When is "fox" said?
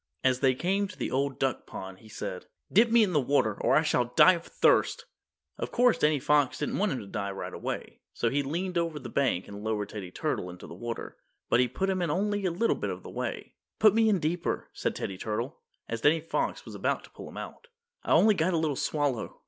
6.19-6.57, 16.19-16.65